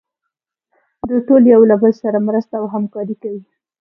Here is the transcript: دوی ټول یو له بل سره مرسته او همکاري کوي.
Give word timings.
دوی 1.07 1.19
ټول 1.27 1.43
یو 1.53 1.61
له 1.71 1.75
بل 1.81 1.91
سره 2.01 2.25
مرسته 2.27 2.53
او 2.61 2.65
همکاري 2.75 3.15
کوي. 3.23 3.43